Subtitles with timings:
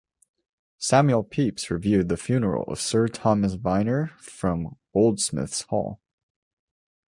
[0.79, 6.01] Samuel Pepys viewed the funeral of Sir Thomas Vyner from Goldsmiths' Hall.